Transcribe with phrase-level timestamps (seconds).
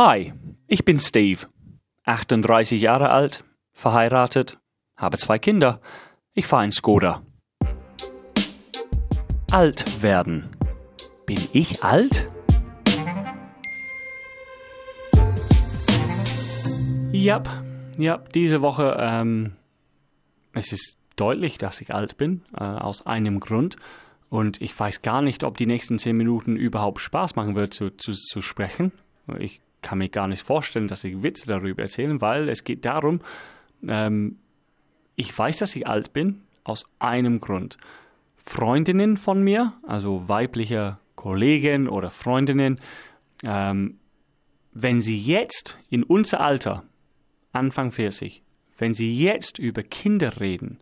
[0.00, 0.32] Hi,
[0.68, 1.48] ich bin Steve,
[2.04, 4.56] 38 Jahre alt, verheiratet,
[4.96, 5.80] habe zwei Kinder.
[6.34, 7.22] Ich fahre in Skoda.
[9.50, 10.50] Alt werden.
[11.26, 12.30] Bin ich alt?
[17.10, 17.42] Ja,
[17.96, 19.56] ja, diese Woche, ähm,
[20.52, 23.74] es ist deutlich, dass ich alt bin, äh, aus einem Grund.
[24.28, 27.90] Und ich weiß gar nicht, ob die nächsten zehn Minuten überhaupt Spaß machen wird, zu,
[27.90, 28.92] zu, zu sprechen.
[29.40, 33.20] Ich kann mir gar nicht vorstellen, dass ich Witze darüber erzähle, weil es geht darum,
[33.86, 34.36] ähm,
[35.16, 37.78] ich weiß, dass ich alt bin, aus einem Grund.
[38.36, 42.80] Freundinnen von mir, also weibliche Kollegen oder Freundinnen,
[43.44, 43.98] ähm,
[44.72, 46.84] wenn sie jetzt in unser Alter,
[47.52, 48.42] Anfang 40,
[48.76, 50.80] wenn sie jetzt über Kinder reden,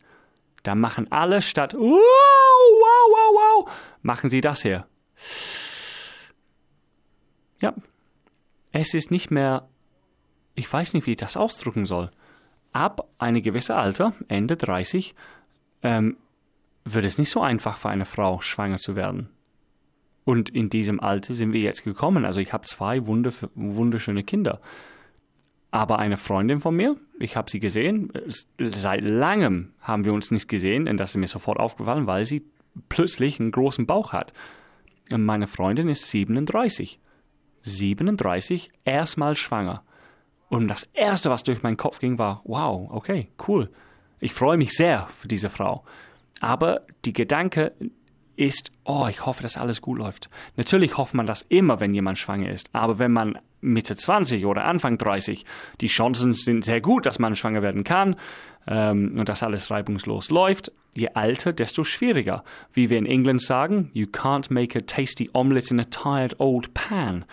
[0.65, 4.84] dann machen alle statt wow, wow, wow, wow, machen sie das hier.
[7.60, 7.73] Ja,
[8.72, 9.68] es ist nicht mehr,
[10.54, 12.10] ich weiß nicht, wie ich das ausdrücken soll.
[12.72, 15.14] Ab einem gewissen Alter, Ende 30,
[15.82, 16.16] ähm,
[16.84, 19.28] wird es nicht so einfach für eine Frau, schwanger zu werden.
[20.24, 22.24] Und in diesem Alter sind wir jetzt gekommen.
[22.24, 24.60] Also ich habe zwei wunderschöne Kinder.
[25.70, 28.12] Aber eine Freundin von mir, ich habe sie gesehen,
[28.59, 32.44] seit langem haben wir uns nicht gesehen und das ist mir sofort aufgefallen, weil sie
[32.88, 34.32] plötzlich einen großen Bauch hat.
[35.12, 36.98] Und meine Freundin ist 37.
[37.66, 39.82] 37, erstmal schwanger.
[40.48, 43.70] Und das Erste, was durch meinen Kopf ging, war, wow, okay, cool.
[44.20, 45.84] Ich freue mich sehr für diese Frau.
[46.40, 47.72] Aber die Gedanke
[48.37, 50.28] ist, oh, ich hoffe, dass alles gut läuft.
[50.56, 52.68] Natürlich hofft man das immer, wenn jemand schwanger ist.
[52.72, 55.44] Aber wenn man Mitte 20 oder Anfang 30,
[55.80, 58.16] die Chancen sind sehr gut, dass man schwanger werden kann
[58.66, 60.70] ähm, und dass alles reibungslos läuft.
[60.94, 62.44] Je älter, desto schwieriger.
[62.72, 66.72] Wie wir in England sagen, you can't make a tasty omelette in a tired old
[66.75, 67.25] pan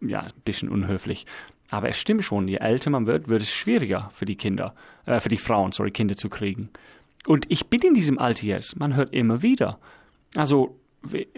[0.00, 1.26] ja, ein bisschen unhöflich.
[1.70, 4.74] Aber es stimmt schon, je älter man wird, wird es schwieriger für die Kinder,
[5.06, 6.70] äh, für die Frauen, sorry, Kinder zu kriegen.
[7.26, 9.78] Und ich bin in diesem Alter jetzt, man hört immer wieder.
[10.34, 10.76] Also,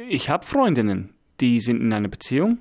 [0.09, 2.59] ich habe Freundinnen, die sind in einer Beziehung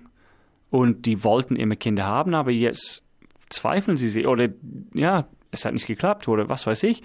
[0.70, 3.04] und die wollten immer Kinder haben, aber jetzt
[3.50, 4.50] zweifeln sie sich oder
[4.94, 7.02] ja, es hat nicht geklappt oder was weiß ich.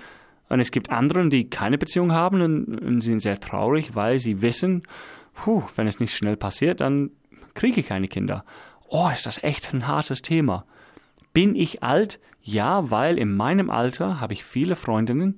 [0.49, 4.43] Und es gibt andere, die keine Beziehung haben und, und sind sehr traurig, weil sie
[4.43, 4.83] wissen,
[5.35, 7.11] puh, wenn es nicht schnell passiert, dann
[7.55, 8.45] kriege ich keine Kinder
[8.89, 10.65] oh, ist das echt ein hartes Thema.
[11.33, 12.21] Bin ich alt?
[12.41, 15.37] Ja, weil in meinem Alter habe ich viele Freundinnen,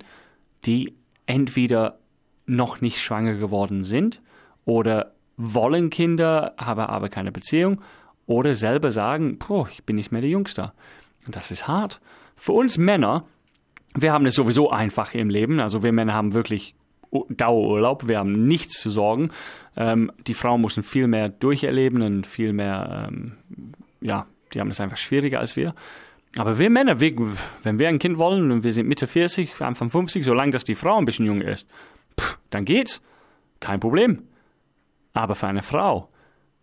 [0.65, 0.95] die
[1.25, 1.99] entweder
[2.45, 4.21] noch nicht schwanger geworden sind
[4.65, 7.81] oder wollen Kinder, haben aber keine Beziehung
[8.25, 10.71] oder selber sagen, puh, ich bin nicht mehr der Jüngste.
[11.25, 11.99] Und das ist hart.
[12.35, 13.25] Für uns Männer,
[13.95, 15.59] wir haben es sowieso einfach im Leben.
[15.59, 16.75] Also wir Männer haben wirklich
[17.11, 19.31] Dauerurlaub, wir haben nichts zu sorgen.
[19.75, 23.33] Ähm, die Frauen mussten viel mehr durcherleben und viel mehr, ähm,
[24.01, 25.73] ja, die haben es einfach schwieriger als wir.
[26.37, 27.15] Aber wir Männer, wir,
[27.63, 30.75] wenn wir ein Kind wollen und wir sind Mitte 40, Anfang 50, solange dass die
[30.75, 31.67] Frau ein bisschen jung ist,
[32.19, 33.01] pff, dann geht's.
[33.59, 34.23] Kein Problem.
[35.13, 36.09] Aber für eine Frau.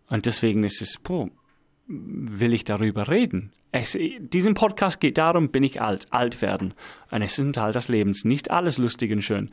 [0.09, 1.29] Und deswegen ist es, puh,
[1.87, 3.51] will ich darüber reden?
[3.71, 6.73] Es, diesen Podcast geht darum, bin ich alt, alt werden.
[7.11, 8.23] Und es ist ein Teil des Lebens.
[8.23, 9.51] Nicht alles lustig und schön.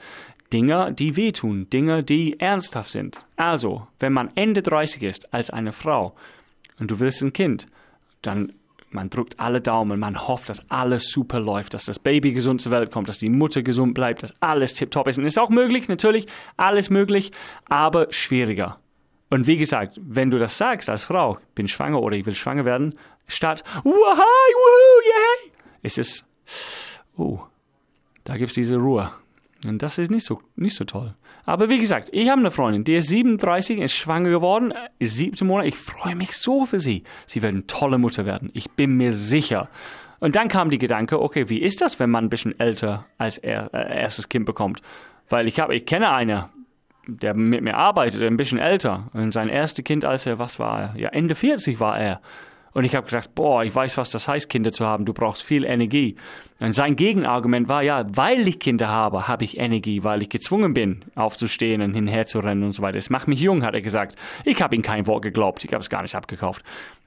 [0.52, 3.18] Dinge, die wehtun, Dinge, die ernsthaft sind.
[3.36, 6.14] Also, wenn man Ende 30 ist als eine Frau
[6.78, 7.66] und du willst ein Kind,
[8.22, 8.52] dann
[8.94, 12.70] man drückt alle Daumen, man hofft, dass alles super läuft, dass das Baby gesund zur
[12.70, 15.18] Welt kommt, dass die Mutter gesund bleibt, dass alles tiptop ist.
[15.18, 17.32] Und ist auch möglich, natürlich, alles möglich,
[17.68, 18.78] aber schwieriger.
[19.30, 22.64] Und wie gesagt, wenn du das sagst als Frau, bin schwanger oder ich will schwanger
[22.64, 22.94] werden,
[23.26, 26.24] statt wahai, woohoo, yay, ist es,
[27.16, 27.40] oh,
[28.22, 29.10] da gibt es diese Ruhe.
[29.66, 31.14] Und das ist nicht so, nicht so toll.
[31.44, 35.44] Aber wie gesagt, ich habe eine Freundin, die ist 37, ist schwanger geworden, ist siebte
[35.44, 35.66] Monat.
[35.66, 37.04] Ich freue mich so für sie.
[37.26, 38.50] Sie wird eine tolle Mutter werden.
[38.54, 39.68] Ich bin mir sicher.
[40.20, 43.38] Und dann kam die Gedanke, okay, wie ist das, wenn man ein bisschen älter als
[43.38, 44.80] er, äh, erstes Kind bekommt?
[45.28, 46.48] Weil ich habe, ich kenne eine,
[47.06, 49.10] der mit mir arbeitet, ein bisschen älter.
[49.12, 50.94] Und sein erstes Kind, als er, was war er?
[50.96, 52.20] Ja, Ende 40 war er.
[52.74, 55.04] Und ich habe gedacht, boah, ich weiß, was das heißt, Kinder zu haben.
[55.04, 56.16] Du brauchst viel Energie.
[56.58, 60.74] Und sein Gegenargument war, ja, weil ich Kinder habe, habe ich Energie, weil ich gezwungen
[60.74, 62.98] bin, aufzustehen und hinherzurennen und so weiter.
[62.98, 64.16] Es macht mich jung, hat er gesagt.
[64.44, 65.64] Ich habe ihm kein Wort geglaubt.
[65.64, 66.64] Ich habe es gar nicht abgekauft.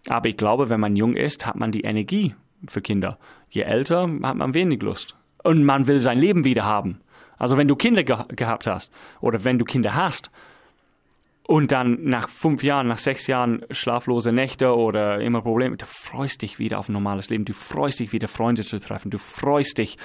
[0.08, 2.34] Aber ich glaube, wenn man jung ist, hat man die Energie
[2.66, 3.18] für Kinder.
[3.50, 5.18] Je älter, hat man wenig Lust.
[5.44, 7.02] Und man will sein Leben wieder haben.
[7.38, 8.90] Also wenn du Kinder ge gehabt hast
[9.20, 10.32] oder wenn du Kinder hast,
[11.48, 16.42] und dann nach fünf Jahren, nach sechs Jahren schlaflose Nächte oder immer Probleme, du freust
[16.42, 19.78] dich wieder auf ein normales Leben, du freust dich wieder Freunde zu treffen, du freust
[19.78, 19.98] dich,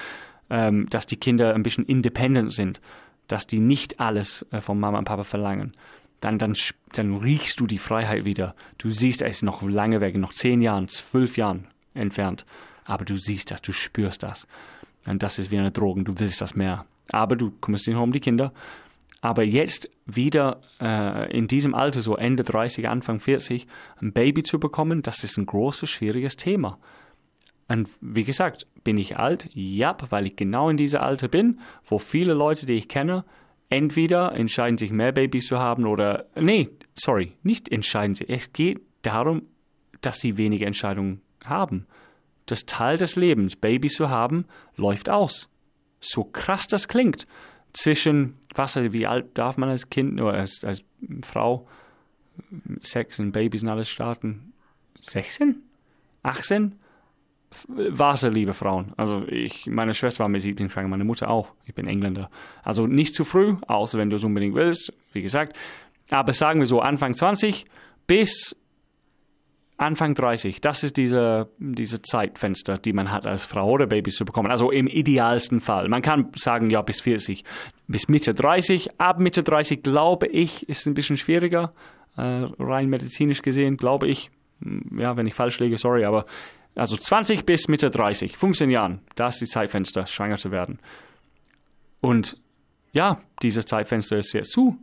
[0.49, 2.79] ähm, dass die Kinder ein bisschen independent sind,
[3.27, 5.73] dass die nicht alles äh, von Mama und Papa verlangen.
[6.21, 6.55] dann, dann,
[6.93, 8.55] dann riechst du die Freiheit wieder.
[8.77, 12.45] Du siehst, es ist noch lange weg, noch zehn Jahren, zwölf Jahren entfernt.
[12.85, 14.47] Aber du siehst das, du spürst das.
[15.05, 16.85] Und das ist wie eine Drogen, du willst das mehr.
[17.09, 18.53] Aber du kümmerst dich um die Kinder.
[19.23, 23.67] Aber jetzt wieder äh, in diesem Alter, so Ende 30, Anfang 40,
[24.01, 26.77] ein Baby zu bekommen, das ist ein großes, schwieriges Thema.
[27.69, 29.49] Und wie gesagt, bin ich alt?
[29.53, 33.23] Ja, weil ich genau in diesem Alter bin, wo viele Leute, die ich kenne,
[33.69, 38.27] entweder entscheiden sich mehr Babys zu haben oder, nee, sorry, nicht entscheiden sie.
[38.27, 39.43] Es geht darum,
[40.01, 41.87] dass sie weniger Entscheidungen haben.
[42.45, 44.43] Das Teil des Lebens, Babys zu haben,
[44.75, 45.47] läuft aus.
[46.01, 47.25] So krass das klingt.
[47.73, 50.83] Zwischen, was, wie alt darf man als Kind oder als, als
[51.23, 51.67] Frau
[52.81, 54.53] Sex und Babys und alles starten?
[55.01, 55.61] 16?
[56.23, 56.79] 18?
[57.67, 58.93] warte, liebe Frauen.
[58.97, 61.53] Also ich, meine Schwester war mit 17 schwanger, meine Mutter auch.
[61.65, 62.29] Ich bin Engländer.
[62.63, 65.55] Also nicht zu früh, außer wenn du es unbedingt willst, wie gesagt.
[66.09, 67.65] Aber sagen wir so Anfang 20
[68.07, 68.55] bis
[69.77, 70.61] Anfang 30.
[70.61, 74.51] Das ist diese, diese Zeitfenster, die man hat als Frau oder Babys zu bekommen.
[74.51, 75.89] Also im idealsten Fall.
[75.89, 77.43] Man kann sagen, ja, bis 40.
[77.87, 78.99] Bis Mitte 30.
[78.99, 81.73] Ab Mitte 30, glaube ich, ist ein bisschen schwieriger.
[82.15, 84.29] Äh, rein medizinisch gesehen, glaube ich.
[84.97, 86.25] Ja, wenn ich falsch liege, sorry, aber
[86.75, 90.79] also 20 bis Mitte 30, 15 Jahren, da ist die Zeitfenster, schwanger zu werden.
[92.01, 92.37] Und
[92.93, 94.77] ja, dieses Zeitfenster ist jetzt zu.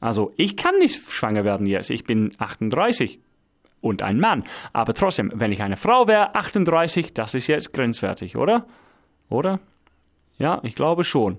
[0.00, 1.90] Also ich kann nicht schwanger werden jetzt.
[1.90, 3.20] Ich bin 38
[3.80, 4.44] und ein Mann.
[4.72, 8.66] Aber trotzdem, wenn ich eine Frau wäre, 38, das ist jetzt grenzwertig, oder?
[9.28, 9.60] Oder?
[10.38, 11.38] Ja, ich glaube schon.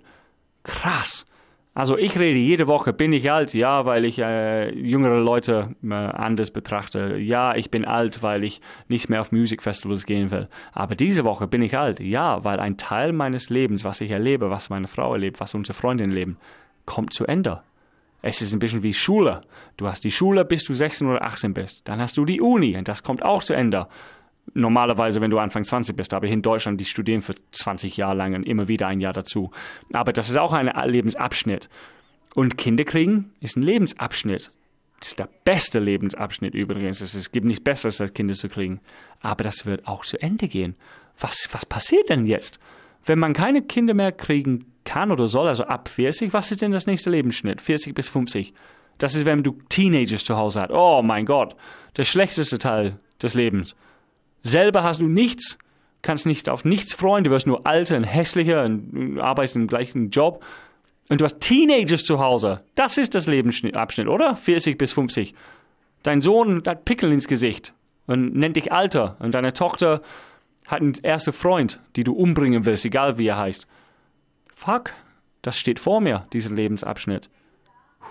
[0.63, 1.25] Krass.
[1.73, 3.53] Also ich rede jede Woche, bin ich alt?
[3.53, 7.15] Ja, weil ich äh, jüngere Leute äh, anders betrachte.
[7.17, 8.59] Ja, ich bin alt, weil ich
[8.89, 10.49] nicht mehr auf Musikfestivals gehen will.
[10.73, 12.01] Aber diese Woche bin ich alt.
[12.01, 15.73] Ja, weil ein Teil meines Lebens, was ich erlebe, was meine Frau erlebt, was unsere
[15.73, 16.37] Freundinnen leben,
[16.85, 17.61] kommt zu Ende.
[18.21, 19.41] Es ist ein bisschen wie Schule.
[19.77, 21.81] Du hast die Schule, bis du 16 oder 18 bist.
[21.85, 23.87] Dann hast du die Uni und das kommt auch zu Ende
[24.53, 28.15] normalerweise, wenn du Anfang 20 bist, aber hier in Deutschland, die studieren für 20 Jahre
[28.15, 29.51] lang und immer wieder ein Jahr dazu.
[29.93, 31.69] Aber das ist auch ein Lebensabschnitt.
[32.33, 34.51] Und Kinder kriegen ist ein Lebensabschnitt.
[34.99, 37.01] Das ist der beste Lebensabschnitt übrigens.
[37.01, 38.79] Es gibt nichts Besseres, als Kinder zu kriegen.
[39.19, 40.75] Aber das wird auch zu Ende gehen.
[41.19, 42.59] Was, was passiert denn jetzt?
[43.05, 46.73] Wenn man keine Kinder mehr kriegen kann oder soll, also ab 40, was ist denn
[46.73, 47.61] das nächste Lebensschnitt?
[47.61, 48.53] 40 bis 50.
[48.97, 50.71] Das ist, wenn du Teenagers zu Hause hast.
[50.71, 51.55] Oh mein Gott,
[51.95, 53.77] der schlechteste Teil des Lebens.
[54.43, 55.57] Selber hast du nichts,
[56.01, 60.09] kannst nicht auf nichts freuen, du wirst nur alter und hässlicher und arbeitest im gleichen
[60.09, 60.43] Job.
[61.07, 62.59] Und du hast Teenagers zu Hause.
[62.75, 64.35] Das ist das Lebensabschnitt, oder?
[64.35, 65.33] 40 bis 50.
[66.03, 67.73] Dein Sohn hat Pickel ins Gesicht
[68.07, 69.15] und nennt dich Alter.
[69.19, 70.01] Und deine Tochter
[70.67, 73.67] hat einen ersten Freund, die du umbringen willst, egal wie er heißt.
[74.55, 74.93] Fuck,
[75.41, 77.29] das steht vor mir, dieser Lebensabschnitt.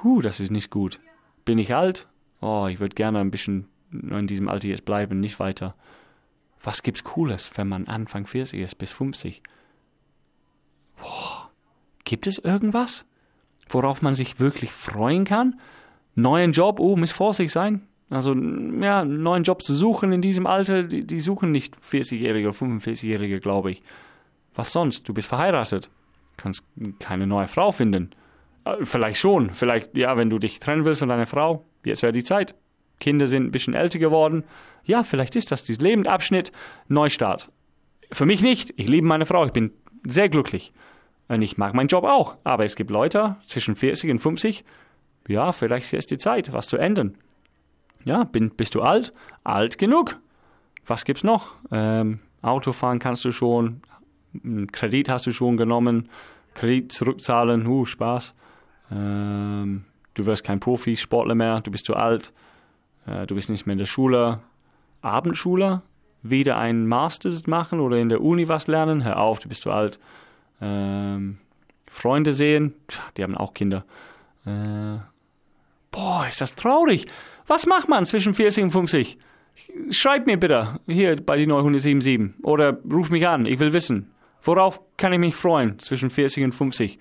[0.03, 1.01] Huh, das ist nicht gut.
[1.45, 2.09] Bin ich alt?
[2.41, 5.75] Oh, ich würde gerne ein bisschen in diesem Alter jetzt bleiben, nicht weiter.
[6.63, 9.43] Was gibt's Cooles, wenn man Anfang 40 ist bis 50?
[10.97, 11.51] Boah,
[12.05, 13.07] gibt es irgendwas,
[13.69, 15.59] worauf man sich wirklich freuen kann?
[16.15, 17.87] Neuen Job, oh, muss vorsichtig sein.
[18.11, 22.57] Also, ja, neuen Job zu suchen in diesem Alter, die, die suchen nicht 40-Jährige oder
[22.57, 23.83] 45-Jährige, glaube ich.
[24.55, 25.09] Was sonst?
[25.09, 25.89] Du bist verheiratet.
[26.41, 26.65] Kannst
[26.99, 28.11] keine neue Frau finden.
[28.65, 29.51] Äh, vielleicht schon.
[29.51, 32.55] Vielleicht, ja, wenn du dich trennen willst von deiner Frau, jetzt wäre die Zeit.
[32.99, 34.45] Kinder sind ein bisschen älter geworden.
[34.85, 36.53] Ja, vielleicht ist das dieser Lebensabschnitt
[36.89, 37.51] Neustart.
[38.13, 38.73] Für mich nicht.
[38.77, 39.45] Ich liebe meine Frau.
[39.45, 39.73] Ich bin
[40.07, 40.73] sehr glücklich.
[41.29, 42.37] Und ich mag meinen Job auch.
[42.45, 44.65] Aber es gibt Leute zwischen 40 und 50.
[45.29, 47.17] Ja, vielleicht ist jetzt die Zeit, was zu ändern.
[48.05, 49.13] Ja, bin, bist du alt?
[49.45, 50.19] Alt genug.
[50.87, 51.53] Was gibt's noch?
[51.71, 53.83] Ähm, Autofahren kannst du schon.
[54.73, 56.09] Kredit hast du schon genommen.
[56.55, 57.67] Kredit zurückzahlen.
[57.67, 58.35] Uh, Spaß.
[58.93, 59.85] Ähm,
[60.15, 61.61] du wirst kein Profisportler mehr.
[61.61, 62.33] Du bist zu alt.
[63.07, 64.41] Äh, du bist nicht mehr in der Schule,
[65.03, 65.83] Abendschule,
[66.23, 69.05] wieder einen Master machen oder in der Uni was lernen.
[69.05, 69.99] Hör auf, du bist zu alt.
[70.61, 71.39] Ähm,
[71.87, 72.75] Freunde sehen,
[73.17, 73.85] die haben auch Kinder.
[74.47, 74.99] Äh,
[75.91, 77.07] boah, ist das traurig.
[77.47, 79.19] Was macht man zwischen 40 und 50?
[79.91, 84.11] Schreib mir bitte hier bei die 977 oder ruf mich an, ich will wissen.
[84.43, 86.99] Worauf kann ich mich freuen zwischen 40 und 50?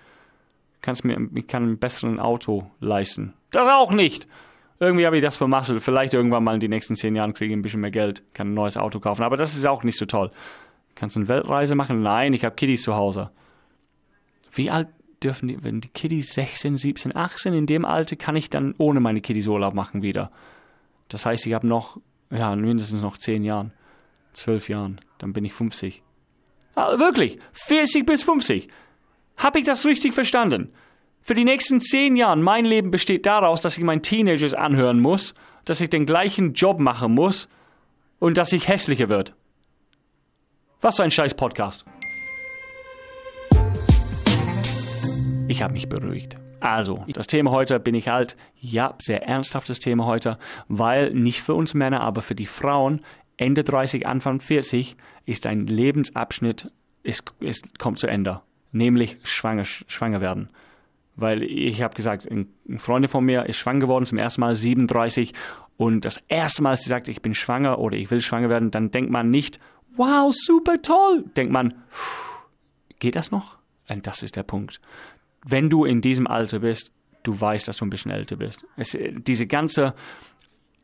[0.82, 3.34] Kannst mir, ich kann ein besseres Auto leisten.
[3.52, 4.28] Das auch nicht
[4.80, 5.82] irgendwie habe ich das vermasselt.
[5.82, 8.52] Vielleicht irgendwann mal in den nächsten zehn Jahren kriege ich ein bisschen mehr Geld, kann
[8.52, 9.24] ein neues Auto kaufen.
[9.24, 10.32] Aber das ist auch nicht so toll.
[10.96, 12.02] Kannst du eine Weltreise machen?
[12.02, 13.30] Nein, ich habe Kiddies zu Hause.
[14.52, 14.88] Wie alt
[15.22, 19.00] dürfen die, wenn die Kiddies 16, 17, 18, in dem Alter kann ich dann ohne
[19.00, 20.32] meine Kiddies Urlaub machen wieder.
[21.10, 21.98] Das heißt, ich habe noch,
[22.32, 23.74] ja, mindestens noch zehn Jahren,
[24.34, 26.04] zwölf Jahren, dann bin ich 50.
[26.98, 28.70] Wirklich, 40 bis 50.
[29.38, 30.72] Habe ich das richtig verstanden?
[31.22, 35.34] Für die nächsten zehn Jahre, mein Leben besteht daraus, dass ich meinen Teenagers anhören muss,
[35.66, 37.50] dass ich den gleichen Job machen muss
[38.20, 39.34] und dass ich hässlicher wird.
[40.82, 41.86] Was für ein scheiß Podcast.
[45.48, 46.38] Ich habe mich beruhigt.
[46.62, 51.54] Also, das Thema heute bin ich halt, ja, sehr ernsthaftes Thema heute, weil nicht für
[51.54, 53.02] uns Männer, aber für die Frauen,
[53.40, 56.72] Ende 30, Anfang 40, ist ein Lebensabschnitt,
[57.04, 58.42] es, es kommt zu Ende.
[58.72, 60.50] Nämlich schwanger, schwanger werden.
[61.16, 62.46] Weil ich habe gesagt, eine
[62.78, 65.34] Freundin von mir ist schwanger geworden, zum ersten Mal 37.
[65.78, 68.72] Und das erste Mal, als sie sagt, ich bin schwanger oder ich will schwanger werden,
[68.72, 69.60] dann denkt man nicht,
[69.96, 71.26] wow, super toll.
[71.36, 71.74] Denkt man,
[73.00, 73.58] geht das noch?
[73.88, 74.82] Und das ist der Punkt
[75.46, 76.92] wenn du in diesem Alter bist,
[77.24, 78.66] du weißt, dass du ein bisschen älter bist.
[78.76, 79.94] Es, diese ganze,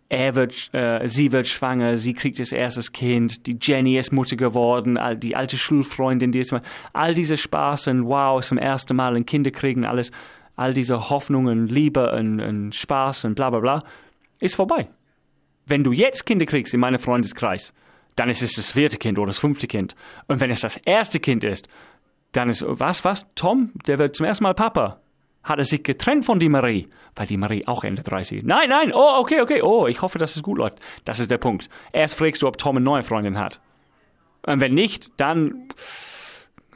[0.09, 4.35] er wird, äh, sie wird schwanger, sie kriegt das erste Kind, die Jenny ist Mutter
[4.35, 6.53] geworden, all, die alte Schulfreundin, die ist,
[6.93, 10.11] all diese Spaß und wow, zum ersten Mal ein Kinder kriegen, alles,
[10.55, 13.83] all diese Hoffnungen, Liebe und, und Spaß und bla bla bla,
[14.39, 14.87] ist vorbei.
[15.65, 17.73] Wenn du jetzt Kinder kriegst in meinem Freundeskreis,
[18.15, 19.95] dann ist es das vierte Kind oder das fünfte Kind.
[20.27, 21.67] Und wenn es das erste Kind ist,
[22.31, 23.25] dann ist, was, was?
[23.35, 24.99] Tom, der wird zum ersten Mal Papa.
[25.45, 28.47] Hat er sich getrennt von die Marie, weil die Marie auch Ende 30 ist.
[28.47, 30.79] Nein, nein, oh, okay, okay, oh, ich hoffe, dass es gut läuft.
[31.05, 31.69] Das ist der Punkt.
[31.93, 33.61] Erst fragst du, ob Tom eine neue Freundin hat.
[34.47, 35.69] Und wenn nicht, dann,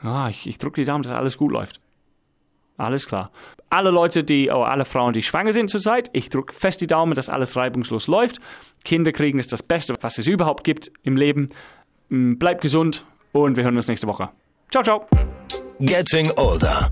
[0.04, 1.82] ah, ich, ich drücke die Daumen, dass alles gut läuft.
[2.78, 3.32] Alles klar.
[3.72, 7.16] Alle Leute, die, oh, alle Frauen, die schwanger sind zurzeit, ich drücke fest die Daumen,
[7.16, 8.40] dass alles reibungslos läuft.
[8.86, 11.48] Kinder kriegen ist das Beste, was es überhaupt gibt im Leben.
[12.10, 14.30] Mm, bleibt gesund und wir hören uns nächste Woche.
[14.72, 15.08] Ciao, ciao.
[15.80, 16.92] Getting Older.